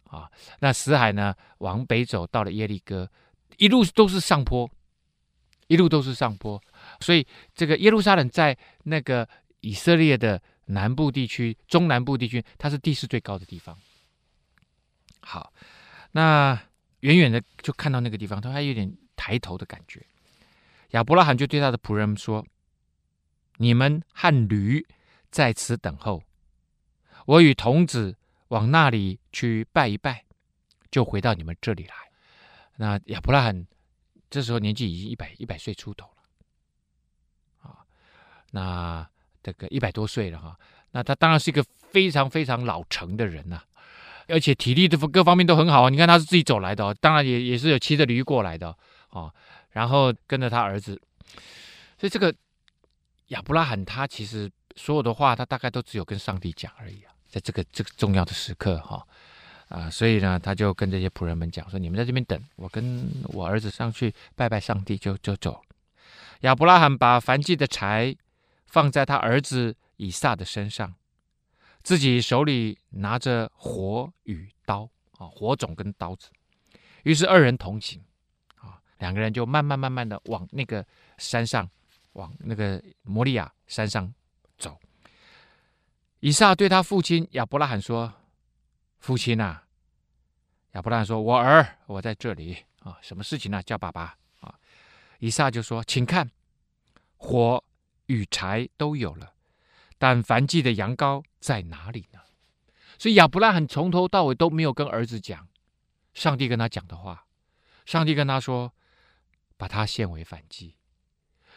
[0.05, 0.29] 啊。
[0.59, 3.07] 那死海呢，往北走到了耶利哥，
[3.57, 4.67] 一路都是上坡。
[5.67, 6.61] 一路都是上坡，
[6.99, 7.25] 所以
[7.55, 9.27] 这个耶路撒冷在那个
[9.61, 13.75] 以色列的南部地区、中南部地区，它是地势最高的地方。
[15.21, 15.51] 好，
[16.11, 16.59] 那
[16.99, 20.05] 远远的就看到那个地方，他还有点抬头的感觉。
[20.91, 22.45] 亚伯拉罕就对他的仆人们说
[23.57, 24.85] ：“你们和驴
[25.31, 26.21] 在此等候，
[27.25, 28.15] 我与童子
[28.49, 30.25] 往那里去拜一拜，
[30.91, 31.95] 就回到你们这里来。”
[32.77, 33.65] 那亚伯拉罕。
[34.35, 37.79] 这时候年纪已经一百一百岁出头了，啊，
[38.51, 39.09] 那
[39.41, 40.59] 这个一百多岁了哈，
[40.91, 43.61] 那他当然是一个非常非常老成的人呐，
[44.27, 45.89] 而且体力的各方面都很好啊。
[45.89, 49.33] 你看他是自己走来的，当然也也是有骑着驴过来的啊，
[49.69, 51.01] 然后跟着他儿子，
[51.97, 52.35] 所以这个
[53.27, 59.07] 亚伯拉罕他其实所有的话，他大概都只有跟上帝讲而已啊，在这个这个重要的时刻哈。
[59.67, 65.59] 啊，所以呢，他就跟这些仆人们讲说：“你们在这边等，我跟我儿子上去拜拜上帝，就就走。”
[66.41, 68.15] 亚伯拉罕把燔祭的柴
[68.67, 70.93] 放在他儿子以撒的身上，
[71.81, 76.29] 自己手里拿着火与刀啊，火种跟刀子。
[77.01, 77.99] 于是二人同行
[78.57, 80.85] 啊，两个人就慢慢慢慢的往那个
[81.17, 81.67] 山上，
[82.13, 84.13] 往那个摩利亚山上
[84.59, 84.77] 走。
[86.19, 88.13] 以撒对他父亲亚伯拉罕说。
[89.05, 89.61] 父亲呐，
[90.71, 93.61] 亚伯拉罕说：“我儿，我在这里啊，什么事情呢？
[93.61, 94.55] 叫爸爸啊。”
[95.21, 96.31] 以撒就说：“请看，
[97.17, 97.63] 火
[98.07, 99.33] 与柴都有了，
[99.99, 102.19] 但燔祭的羊羔在哪里呢？”
[102.97, 105.47] 所以亚伯拉罕从头到尾都没有跟儿子讲
[106.15, 107.27] 上帝跟他讲的话。
[107.85, 108.73] 上帝跟他说
[109.55, 110.77] ：“把他献为燔祭。”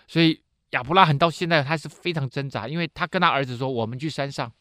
[0.07, 4.53] 所以亚伯拉罕到现在他是非常挣扎，因为他跟他儿子说：“我们去山上，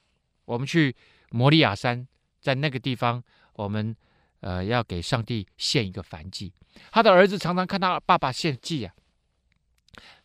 [0.46, 0.96] 我们去
[1.32, 2.08] 摩利亚山。”
[2.40, 3.24] 在那个地方，
[3.54, 3.96] 我们
[4.42, 6.54] 呃要给上帝献一个燔祭。
[6.92, 8.94] 他的儿子常常看他爸爸献祭啊，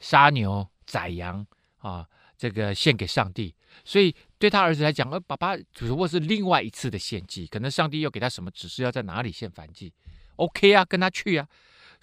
[0.00, 1.46] 杀牛宰羊
[1.78, 3.54] 啊，这个献给上帝。
[3.84, 9.92] 所以对他儿子来讲，呃，爸爸只不过是另外一次的献祭，可能上帝又给他什么指示，要在哪里献燔祭
[10.36, 11.48] ？OK 啊，跟他去啊。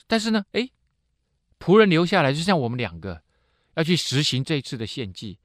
[0.07, 0.71] 但是呢，诶，
[1.59, 3.21] 仆人留下来，就像我们两个
[3.75, 5.37] 要去实行这一次的献祭。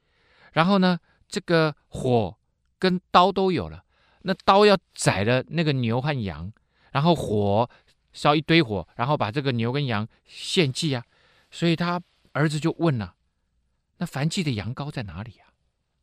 [0.53, 2.35] 然后呢，这个火
[2.79, 3.84] 跟刀都有了。
[4.27, 6.51] 那刀要宰了那个牛和羊，
[6.91, 7.69] 然后火
[8.11, 11.05] 烧一堆火，然后把这个牛跟羊献祭啊。
[11.51, 13.15] 所以他儿子就问了
[13.97, 15.53] ：“那燔祭的羊羔在哪里啊？”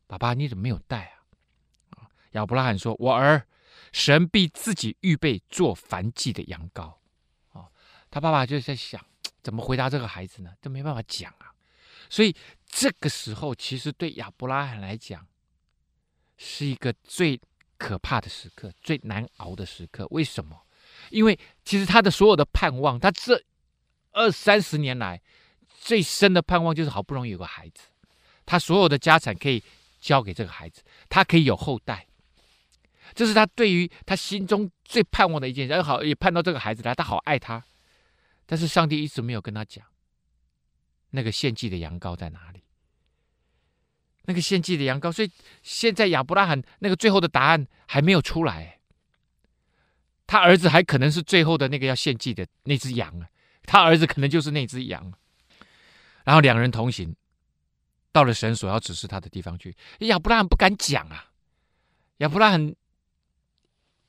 [0.07, 1.27] 爸爸你怎么没有带啊？”
[1.99, 3.45] 啊，亚伯拉罕说：“我儿，
[3.91, 6.95] 神必自己预备做燔祭的羊羔。”
[7.51, 7.67] 啊，
[8.09, 9.05] 他爸爸就在想，
[9.43, 10.53] 怎么回答这个孩子呢？
[10.61, 11.51] 这没办法讲啊。
[12.09, 12.33] 所以
[12.65, 15.27] 这个时候，其实对亚伯拉罕来讲，
[16.37, 17.39] 是一个最
[17.77, 20.07] 可怕的时刻，最难熬的时刻。
[20.11, 20.65] 为什么？
[21.09, 23.43] 因为其实他的所有的盼望，他这
[24.11, 25.21] 二三十年来
[25.67, 27.87] 最深的盼望，就是好不容易有个孩子，
[28.45, 29.61] 他所有的家产可以
[29.99, 32.07] 交给这个孩子，他可以有后代。
[33.13, 35.81] 这是他对于他心中最盼望的一件事。
[35.81, 37.63] 好，也盼到这个孩子来，他好爱他。
[38.45, 39.85] 但是上帝一直没有跟他讲，
[41.11, 42.62] 那个献祭的羊羔在哪里？
[44.25, 45.29] 那个献祭的羊羔，所以
[45.61, 48.79] 现在亚伯拉罕那个最后的答案还没有出来。
[50.25, 53.27] 他儿子还可能是最后的那个要献祭的那只羊啊，
[53.65, 55.13] 他儿子可能就是那只羊。
[56.23, 57.13] 然后两人同行，
[58.13, 59.75] 到了神所要指示他的地方去。
[59.99, 61.31] 亚伯拉罕不敢讲啊，
[62.17, 62.73] 亚伯拉罕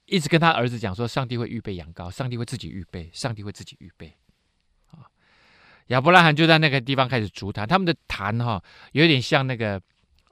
[0.07, 4.17] 一直跟他儿子讲说，上帝会预备羊羔，上帝会自己预备，上帝会自己预备。
[5.89, 9.83] 亚伯拉罕就在那个地方开始足坛，他们的坛哈有点像那个。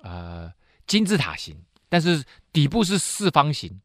[0.03, 0.53] 呃，
[0.87, 1.57] 金字塔形，
[1.89, 3.81] 但是底部是四方形，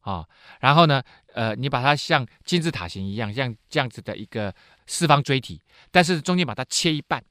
[0.00, 0.28] 啊、
[0.60, 4.54] 然后呢，呃，你把它像金字塔形一样，像这样子的一个
[4.86, 7.24] 四方锥体，但是中间把它切一半，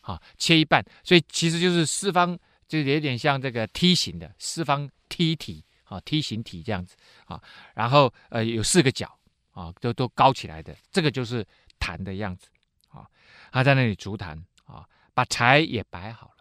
[0.00, 7.38] 啊、切一半，所以其实就是四方，就有点像这个梯形的四方梯体，啊、梯形体这样子，啊、
[7.74, 9.18] 然后呃有四个角，
[9.52, 11.46] 啊、都都高起来的，这个就是
[11.78, 12.48] 坛的样子，
[12.88, 13.06] 啊、
[13.52, 16.33] 他在那里竹坛，啊、把柴也摆好。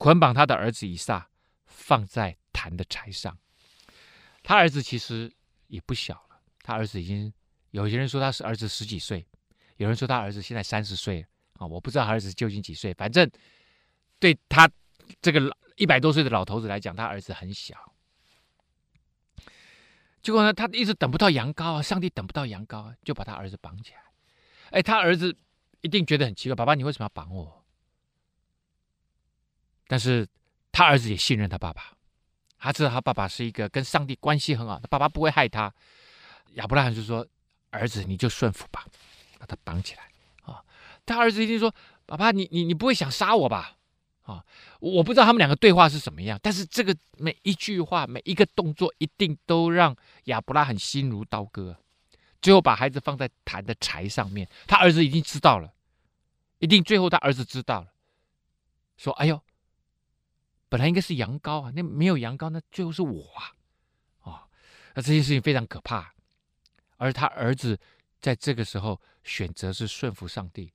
[0.00, 1.28] 捆绑他的儿子以撒，
[1.66, 3.36] 放在坛的柴上。
[4.42, 5.30] 他儿子其实
[5.66, 7.30] 也不小了，他儿子已经
[7.72, 9.26] 有些人说他是儿子十几岁，
[9.76, 11.26] 有人说他儿子现在三十岁
[11.58, 13.30] 啊，我不知道他儿子究竟几岁，反正
[14.18, 14.66] 对他
[15.20, 17.76] 这个一百多岁的老头子来讲，他儿子很小。
[20.22, 24.00] 结果呢，他一直等不到羊羔啊，上帝等不到羊羔啊，就把他儿子绑起来。
[24.70, 25.36] 哎，他儿子
[25.82, 27.59] 一定觉得很奇怪，爸爸，你为什么要绑我？
[29.90, 30.24] 但是
[30.70, 31.92] 他儿子也信任他爸爸，
[32.60, 35.74] 他知道他爸爸是一个跟上帝关系很好，他爸爸不会害他。
[36.52, 37.26] 亚伯拉罕就说
[37.70, 38.86] ：“儿子，你就顺服吧，
[39.40, 40.08] 把他绑起来。”
[40.46, 40.62] 啊，
[41.04, 41.74] 他儿子一定说
[42.06, 43.78] ：“爸爸，你你你不会想杀我吧？”
[44.22, 44.44] 啊，
[44.78, 51.76] 我不知道他们两个对话是什么样，但是这个每一句话、每一个动作，一定都让亚伯拉罕心如刀割。
[52.40, 55.74] 最后把孩子放在坛的柴上面，他儿子已经知道了，
[56.60, 57.88] 一定最后他儿子知道了，
[58.96, 59.42] 说：“哎呦。”
[60.70, 63.52] 本来应该是羊羔啊，那没有羊羔，那最后是我啊，
[64.22, 64.48] 哦，
[64.94, 66.14] 那这件事情非常可怕。
[66.96, 67.78] 而他儿子
[68.20, 70.72] 在这个时候选择是顺服上帝，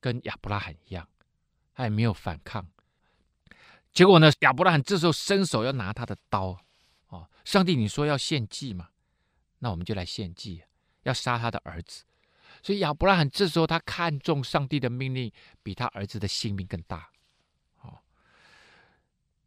[0.00, 1.08] 跟亚伯拉罕一样，
[1.74, 2.66] 他也没有反抗。
[3.92, 6.58] 结果呢，亚伯拉罕这时候伸手要拿他的刀，
[7.08, 8.88] 哦，上帝你说要献祭嘛，
[9.60, 10.64] 那我们就来献祭，
[11.04, 12.02] 要杀他的儿子。
[12.62, 17.10] 所以亚伯拉罕这时候他看重上帝的命令，比他儿子的性命更大。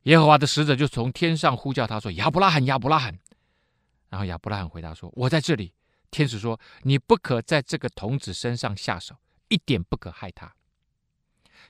[0.03, 3.17] 耶和华的使者就从天上呼叫他说：“亚伯拉罕，亚伯拉罕。”
[4.09, 5.73] 然后亚伯拉罕回答说：“我在这里。”
[6.11, 9.15] 天使说：“你不可在这个童子身上下手，
[9.47, 10.53] 一点不可害他。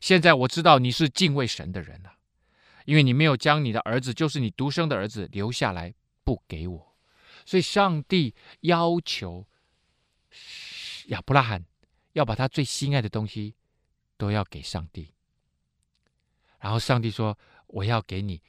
[0.02, 2.12] 现在我知道你是敬畏神的人了，
[2.86, 5.94] 因为你没有将你的儿子，就是你独生的儿子留下来
[6.24, 6.96] 不给我。
[7.46, 9.48] 所以上帝要求
[11.06, 11.64] 亚伯拉罕
[12.14, 13.56] 要把他最心爱的东西
[14.18, 15.14] 都要给上帝。
[16.60, 17.38] 然后上帝说。
[17.74, 18.40] 我要给你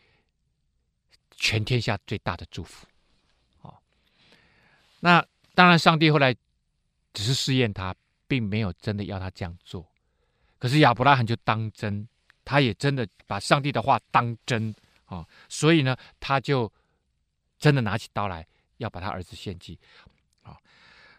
[1.31, 2.87] 全天下最大的祝福，
[3.59, 3.83] 好。
[5.01, 6.37] 那当然，上帝后来
[7.15, 7.95] 只是试验他，
[8.29, 9.87] 并没有真的要他这样做。
[10.59, 12.07] 可是亚伯拉罕就当真，
[12.45, 14.75] 他也真的把上帝的话当真
[15.07, 16.71] 啊，所以呢，他就
[17.59, 19.79] 真的拿起刀来要把他儿子献祭。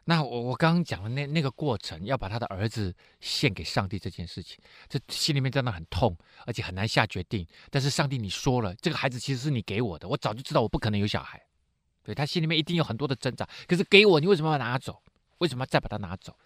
[0.08, 6.16] 那我我刚刚讲的那那个过程，要把他的儿子献给上帝这件事情，这心里面真的很痛，
[6.46, 7.46] 而且很难下决定。
[7.72, 11.44] 但是上帝，你说了，这个孩子其实是你给我的，我早就知道我不可能有小孩，
[12.04, 13.50] 对，他心里面一定有很多的挣扎。
[13.68, 15.02] 可是给我，你为什么要拿走？
[15.40, 16.38] 为什么要再把他拿走？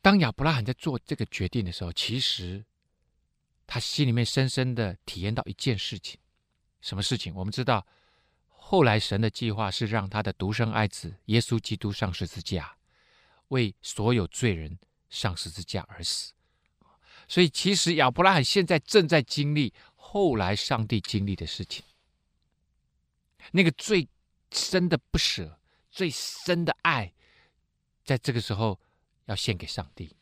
[0.00, 2.64] 当亚伯拉罕在做这个决定的时候，其实
[3.68, 6.18] 他心里面深深的体验到一件事情，
[6.80, 7.32] 什么事情？
[7.36, 7.86] 我们知道。
[8.72, 12.78] 后来，神的计划是让他的独生爱子耶稣基督上十字架，
[13.48, 14.78] 为所有罪人
[15.10, 16.32] 上十字架而死。
[17.28, 21.84] 所以，其实亚伯拉罕现在正在经历后来上帝经历的事情，
[23.50, 24.08] 那个最
[24.50, 25.58] 深的不舍、
[25.90, 27.12] 最深的爱，
[28.06, 28.80] 在这个时候
[29.26, 30.16] 要献给上帝。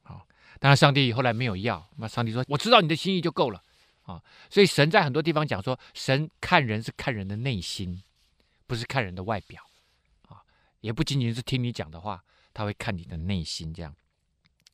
[0.00, 0.26] 好，
[0.58, 1.86] 当然，上帝后来没有要。
[1.98, 3.62] 那上帝说：“我知道你的心意就够了。
[4.04, 4.22] 啊。
[4.48, 8.02] 所以神在很多地方讲说，神看人是看人的内心，
[8.66, 9.62] 不是看人的外表
[10.28, 10.40] 啊，
[10.80, 13.94] 也不仅仅是听你讲的话，他会看你的内心这样。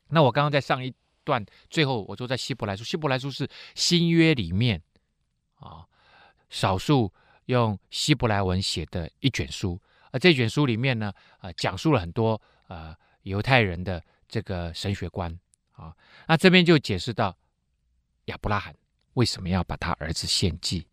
[0.09, 4.81] 那我刚刚在上一段最后我说在希伯来书，希伯来书是新约里面
[5.55, 5.85] 啊
[6.49, 7.13] 少数
[7.45, 9.79] 用希伯来文写的一卷书，
[10.11, 15.39] 而这卷书里面呢，啊讲述了很多呃犹太人的这个神学观。
[15.73, 15.95] 啊，
[16.27, 17.35] 那这边就解释到
[18.25, 18.75] 亚伯拉罕
[19.13, 20.87] 为什么要把他儿子献祭。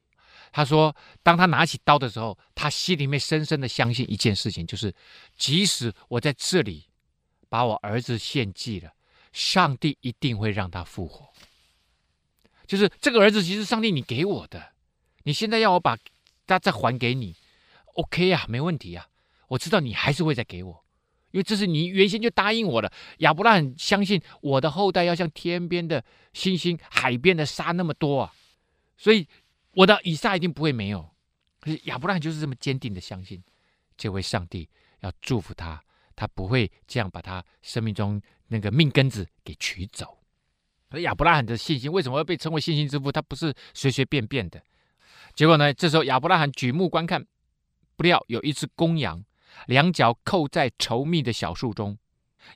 [0.51, 4.95] 他说，当他拿起刀的时候，他心里面深深的相信一件事情，就是
[5.37, 6.87] 即使我在这里
[7.49, 8.91] 把我儿子献祭了，
[9.33, 11.29] 上帝一定会让他复活。
[12.67, 14.73] 就是这个儿子，其实上帝你给我的，
[15.25, 15.99] 你现在要我把
[16.47, 17.37] 他再还给你
[17.95, 19.07] ，OK 啊，没问题啊，
[19.49, 20.85] 我知道你还是会再给我。
[21.31, 28.35] 因为这是你原先就答应我的，亚伯拉罕相信我的后代要像天边的星星、海边的沙那么多啊，
[28.97, 29.27] 所以
[29.73, 31.09] 我的以撒一定不会没有。
[31.61, 33.43] 可是亚伯拉罕就是这么坚定的相信，
[33.97, 34.69] 这位上帝
[35.01, 35.83] 要祝福他，
[36.17, 40.19] 他不会这样把他生命中那个命根子给取走。
[40.91, 43.13] 而亚伯拉罕的信心为什么会被称为信心之父？
[43.13, 44.63] 他不是随随便便的。
[45.35, 47.27] 结果呢，这时候亚伯拉罕举目观看，
[47.97, 49.23] 不料有一只公羊。
[49.67, 51.99] 两脚扣在稠密的小树中，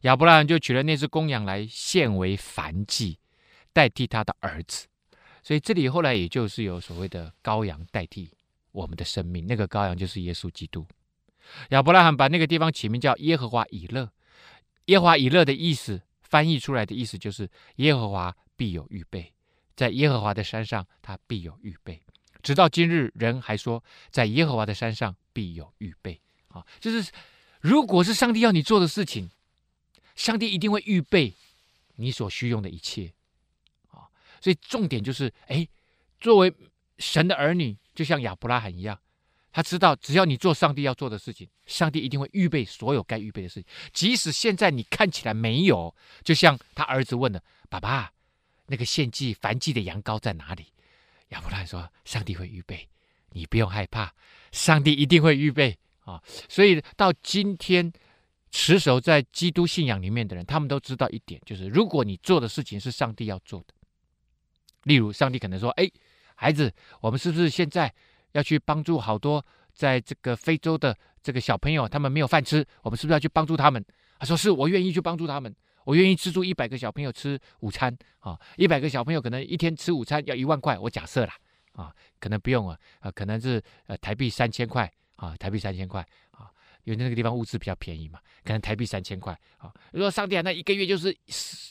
[0.02, 3.18] 亚伯拉罕就取了那只公羊来献为燔祭，
[3.72, 4.86] 代替他的儿子。
[5.42, 8.30] 所以这里后来也就是有所谓的羔羊代替
[8.70, 10.86] 我们的生命，那个羔羊就是耶稣基督。
[11.70, 14.10] 亚伯拉罕把那个地方起名叫耶和华以勒。
[14.86, 19.32] 耶和华以勒的意思翻译出来的意思就是耶和华必有预备，
[19.74, 22.00] 在耶和华的山上他必有预备。
[22.42, 26.20] 直到今日，人还说在耶和华的山上必有预备。
[26.52, 27.10] 啊，就是
[27.60, 29.30] 如果是上帝要你做的事情，
[30.14, 31.34] 上帝一定会预备
[31.96, 33.12] 你所需用的一切。
[33.90, 34.08] 啊，
[34.40, 35.66] 所以重点就是，哎，
[36.20, 36.54] 作为
[36.98, 38.98] 神的儿女，就像亚伯拉罕一样，
[39.52, 45.94] 他知道只要你做上帝要做的事情，上帝一定会预备所有该预备的事情，即使现在你看起来没有。
[46.22, 48.12] 就像他儿子问的：“爸爸，
[48.66, 50.66] 那个献祭燔祭的羊羔在哪里？”
[51.30, 52.88] 亚伯拉罕说：“上帝会预备，
[53.30, 54.12] 你不用害怕，
[54.50, 57.92] 上帝一定会预备。”啊，所以到今天，
[58.50, 63.74] 持守在基督信仰里面的人，他们都知道一点，就是如果你做的事情是上帝要做的，
[64.82, 65.88] 例如上帝可能说：“哎，
[66.34, 67.92] 孩子，我们是不是现在
[68.32, 73.84] 要去帮助好多在这个非洲的这个小朋友，他们没有饭吃，我们是不是要去帮助他们？”
[74.18, 81.34] 他说：“是，我愿意去帮助他们，我愿意资助一百个小朋友吃午餐啊，一百个小朋友可能一天吃午餐要一万块，我假设啦，
[81.72, 86.50] 啊，可能不用啊，啊，可能是呃台币三千块。”啊，台币三千块啊，
[86.82, 89.72] 因为那个地方物资比较便宜嘛，可能台币三千块啊。
[89.92, 91.16] 如果上帝那一个月就是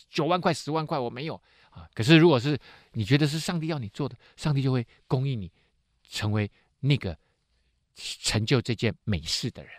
[0.09, 1.35] 九万块、十万块，我没有
[1.69, 1.85] 啊。
[1.93, 2.57] 可是如果是
[2.93, 5.51] 你觉得是上帝要你做的，上帝就会供应你，
[6.09, 7.17] 成为那个
[7.93, 9.73] 成就这件美事的人。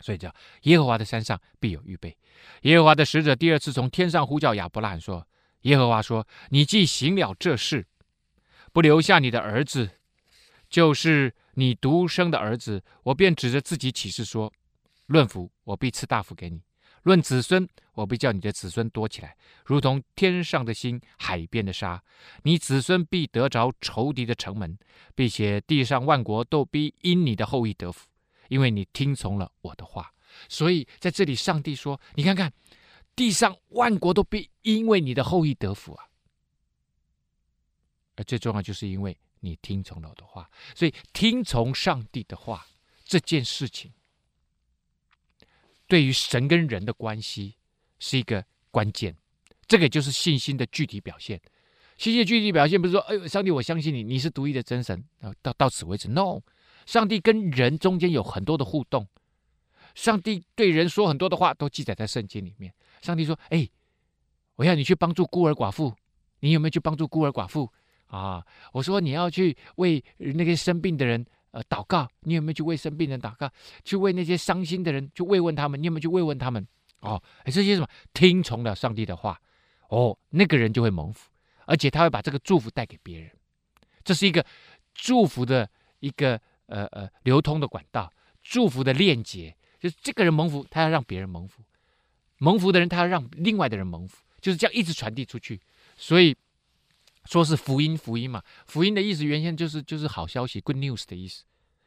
[0.00, 2.16] 所以叫耶和华的山上必有预备。
[2.62, 5.24] 耶和华的使者第二次从天上呼叫亚伯拉罕说
[5.62, 7.86] ：“耶和华说，你既行了这事，
[8.72, 9.90] 不留下你的儿子，
[10.68, 14.52] 就是。”你独生的儿子，我便指着自己起誓说：
[15.06, 16.60] 论福，我必赐大福给你；
[17.02, 22.00] 论子孙，我必叫你的子孙多起来，如同天上的星、海边的沙。
[22.44, 24.78] 你子孙必得着仇敌的城门，
[25.16, 28.08] 并且地上万国都必因你的后裔得福，
[28.46, 30.14] 因为你听从了我的话。
[30.48, 32.52] 所以在这里，上帝说：你看看，
[33.16, 36.04] 地上万国都必因为你的后裔得福啊！
[38.14, 39.18] 而最重要，就是因为。
[39.40, 42.66] 你听从了我的话，所以听从上帝的话
[43.04, 43.92] 这件事情，
[45.86, 47.56] 对于神跟人的关系
[47.98, 49.16] 是一个关键。
[49.66, 51.40] 这个就是信心的具体表现。
[51.98, 55.04] 信心的具体表现不是说，哎呦，上帝，我相信你，你是独一的真神。
[55.20, 56.08] 啊到到此为止。
[56.08, 56.40] No，
[56.86, 59.08] 上帝跟人中间有很多的互动。
[59.94, 62.72] 上帝对人说很多的话，都记载在圣经里面。
[63.02, 63.68] 上帝说：“哎，
[64.54, 65.94] 我要你去帮助孤儿寡妇，
[66.40, 67.72] 你有没有去帮助孤儿寡妇？”
[68.08, 68.42] 啊，
[68.72, 73.50] 我说你要去为那些生病的人呃祷告，你有没有去为生病的人祷告？
[73.84, 76.66] 去为那些伤心的人去慰问他们，你有没有去慰问他们？
[77.00, 79.38] 哦，这些什么听从了上帝的话，
[79.88, 81.30] 哦，那个人就会蒙福，
[81.66, 83.30] 而且他会把这个祝福带给别人，
[84.02, 84.44] 这是一个
[84.94, 85.68] 祝福的
[86.00, 88.10] 一个呃呃流通的管道，
[88.42, 91.62] 祝福的链接，就是这个人蒙福，他要让别人蒙福，
[92.38, 95.60] 蒙福的人他要让另外的人蒙福，就是这样一直传递出去，
[95.94, 96.34] 所以。
[97.28, 101.44] 说是福音，福音嘛，福音的意思原先就是就是好消息，good news 的意思，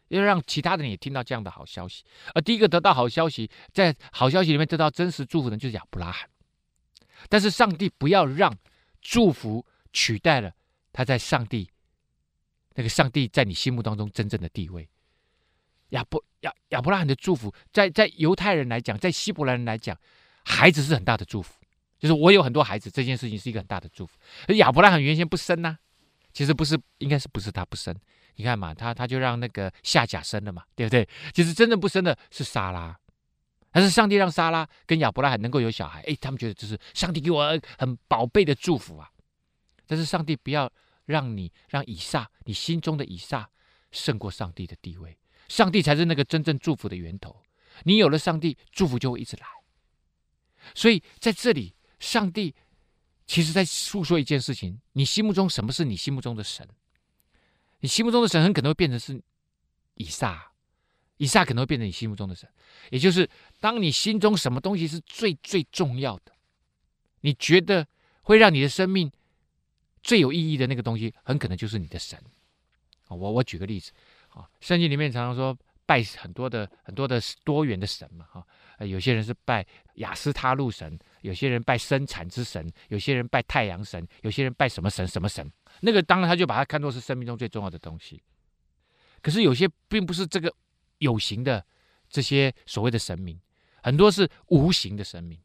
[0.10, 2.04] 要让其他的人也听到这样的好消息。
[2.36, 6.30] 而第一个得到好消息，在好消息里面得到真实祝福的，就是亚伯拉罕。
[7.28, 8.56] 但是上帝不要让
[9.02, 10.54] 祝福取代了
[10.94, 11.70] 他在上帝
[12.76, 14.88] 那个上帝在你心目当中真正的地位。
[15.90, 19.98] 亚伯亚亚伯拉罕的祝福，在在犹太人来讲，在希伯来人来讲，
[20.46, 21.61] 孩子是很大的祝福。
[22.02, 24.18] 就是我有很多孩子，这件事情是一个很大的祝福。
[24.48, 25.78] 而亚伯拉罕原先不生呐、
[26.34, 27.96] 其实不是，应该是不是他不生？
[28.38, 31.08] 你看嘛，他他就让那个夏甲生了嘛，对不对？
[31.32, 32.98] 其实真正不生的是莎拉，
[33.70, 39.08] 但是上帝让莎拉跟亚伯拉罕能够有小孩，哎，他们觉得这是上帝给我很宝贝的祝福啊。
[39.86, 40.68] 但是上帝不要
[41.06, 43.48] 让你让以撒，你心中的以撒
[43.92, 45.16] 胜过上帝的地位，
[45.48, 47.44] 上帝才是那个真正祝福的源头。
[47.84, 49.46] 你有了上帝，祝福就会一直来。
[50.74, 51.76] 所以在这里。
[52.02, 52.54] 上帝
[53.26, 56.68] 其实在诉说一件事情：你心目中什么是你心目中的神？
[57.80, 59.22] 你心目中的神很可能会变成是
[59.94, 60.52] 以撒，
[61.18, 62.50] 以撒可能会变成你心目中的神。
[62.90, 63.30] 也就是
[63.60, 66.34] 当你心中什么东西是最最重要的，
[67.22, 67.88] 你觉得
[68.24, 69.12] 会让你的生命
[70.04, 72.20] 最有意义的那个东西，很可能就是你的神。
[73.08, 73.92] 我我举个例子
[74.30, 78.46] 啊，圣经里面常常说拜很多的很多的多元的神嘛，哈。
[78.86, 85.50] 有些人是拜雅斯他路神，有些人拜生产之神，有些人拜太阳神，有些人拜什么神什么神。
[85.80, 88.22] 那个当然他就把它看作是生命中最重要的东西。
[89.22, 90.54] 可是有些并不是这个
[90.98, 91.66] 有形的
[92.10, 93.40] 这些所谓的神明，
[93.82, 95.40] 很多是无形的神明。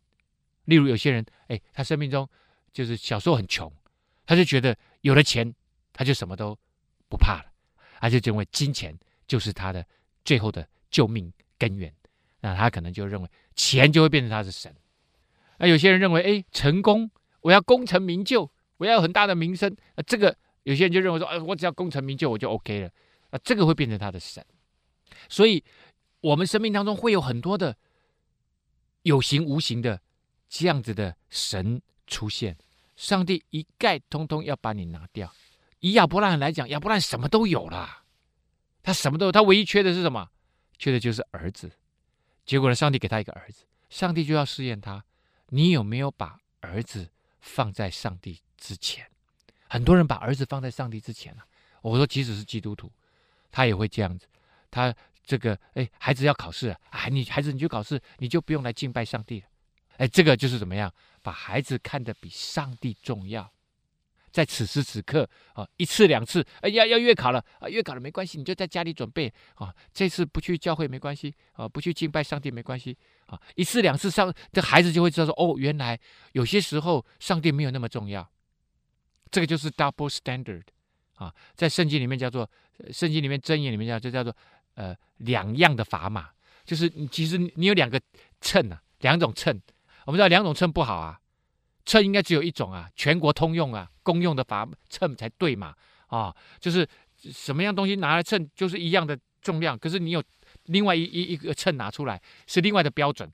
[0.64, 2.28] 例如有些人，哎，他生命中
[2.72, 3.70] 就是小时候很穷，
[4.24, 5.54] 他就觉得有了钱
[5.92, 6.58] 他就什么都
[7.08, 7.52] 不怕了，
[8.00, 9.86] 他就认为金钱就是他的
[10.24, 11.92] 最后的救命根源。
[12.40, 14.74] 那他可能就认为钱就会变成他的神。
[15.58, 19.74] 那有些人认为，哎，成功，我要功成名就，我要有很大的名声。
[19.94, 22.90] 啊，这个有些人就认为说，哎，我只要功成名就，我就 OK 了。
[23.30, 24.44] 啊，这个会变成他的神。
[25.28, 25.64] 所以，
[26.20, 27.76] 我们生命当中会有很多的
[29.02, 30.00] 有形无形的
[30.48, 32.56] 这样子的神出现。
[32.96, 35.32] 上帝一概通通要把你拿掉。
[35.80, 38.04] 以亚伯拉罕来讲，亚伯拉罕什么都有啦，
[38.82, 40.28] 他什么都，他唯一缺的是什么？
[40.78, 41.70] 缺的就是儿子。
[42.44, 45.04] 结果呢，上帝给他一个儿子，上帝就要试验他，
[45.48, 49.08] 你有没有把儿子放在上帝之前？
[49.68, 51.44] 很多人把儿子放在上帝之前了。
[51.82, 52.90] 我说，即使是基督徒，
[53.50, 54.26] 他也会这样子。
[54.70, 54.94] 他
[55.24, 59.46] 这个，哎，孩子要考试啊，你孩子你就考试，你就不用来敬拜上帝了。
[59.98, 60.92] 哎，这个就是怎么样，
[61.22, 63.52] 把孩子看得比上帝重要。
[64.36, 69.74] 在此时此刻啊，一次两次，哎呀，要月考了啊，月考了没关系，你就在家里准备啊。
[69.94, 72.94] 这次不去教会没关系啊，不去敬拜上帝没关系
[73.28, 73.40] 啊。
[73.54, 75.98] 一次两次上，这孩子就会知道说，哦，原来
[76.32, 78.30] 有些时候上帝没有那么重要。
[79.30, 80.64] 这个就是 double standard
[81.14, 82.46] 啊，在圣经里面叫做，
[82.92, 84.36] 圣经里面箴言里面叫就叫做
[84.74, 86.28] 呃两样的砝码，
[86.66, 87.98] 就是你其实你有两个
[88.42, 89.58] 秤啊，两种秤，
[90.04, 91.18] 我们知道两种秤不好啊。
[91.86, 95.74] 秤应该只有一种啊，全国通用啊，公用的砝秤才对嘛
[96.08, 100.22] 啊，就是什么样东西拿来称就是一样的重量，可是你有
[100.64, 103.30] 另外一一一个秤拿出来是另外的标准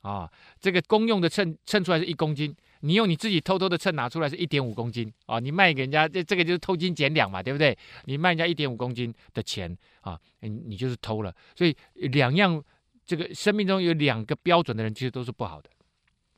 [0.00, 7.76] 啊，这个公用的秤称出来是一公斤，你用你自己偷偷的秤拿出来是一点五公斤啊，你卖给人家这这个就是偷斤减两嘛，对不对？
[8.04, 12.62] 你卖人家一点五公斤的钱啊，你你就是偷了，所以两样
[13.04, 15.68] 这个生命中有两个标准的人其实都是不好的。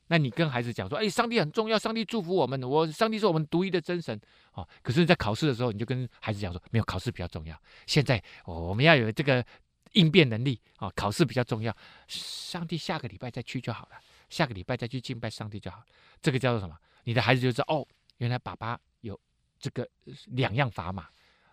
[0.09, 4.19] 那你跟孩子讲说，哎，上帝很重要，上帝祝福我们，我上帝是我们独一的真神，
[4.53, 4.67] 哦。
[4.83, 7.57] 可是，在考试的时候，你就跟孩子讲说，没有，考试比较重要。
[7.87, 9.45] 现在我们要有这个
[9.93, 11.75] 应变能力啊，哦，考试比较重要。
[12.09, 13.99] 上帝下个礼拜再去就好了，
[14.29, 15.83] 下个礼拜再去敬拜上帝就好。
[16.21, 16.77] 这个叫做什么？
[17.05, 17.87] 你的孩子就知道，哦，
[18.17, 19.19] 原来爸爸有
[19.59, 19.89] 这个
[20.27, 21.07] 两样砝码。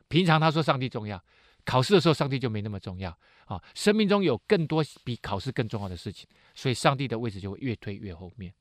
[0.08, 1.22] 平常他说上帝重要。
[1.66, 3.10] 考试的时候，上帝就没那么重要
[3.46, 3.62] 啊！
[3.74, 8.54] 生命中有更多比考试更重要的事情，所以上帝的位置就会越推越后面。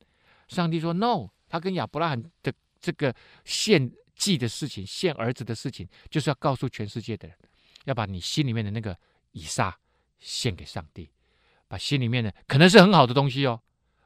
[0.47, 2.51] 上帝说：“No，他跟亚伯拉罕的
[2.81, 7.37] 这个献祭的事情，献儿子的事情，就是要告诉全世界的人，
[7.85, 8.97] 要把你心里面的那个
[9.31, 9.77] 以撒
[10.19, 11.09] 献给上帝，
[11.67, 13.61] 把心里面的可能是很好的东西哦，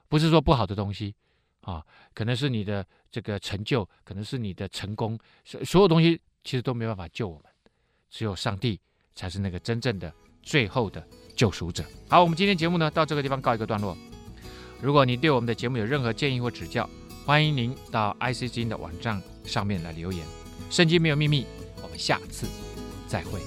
[0.08, 1.16] 不是说不好的东西
[1.62, 7.46] 啊，可能是你的这个成就，可能是你的成功，所所有东西其实都没办法救我们，
[8.10, 8.80] 只有上帝。”
[9.20, 10.10] 才是那个真正的
[10.42, 11.06] 最后的
[11.36, 11.84] 救赎者。
[12.08, 13.98] 好，我们今天节目呢到这个地方告一个段落。
[14.82, 16.90] 如果你对我们的节目有任何建议或指教，
[17.26, 20.26] 欢迎您到 IC 之音的网站上面来留言。
[20.70, 21.46] 圣经没有秘密，
[21.84, 22.48] 我们下次
[23.10, 23.42] 再会。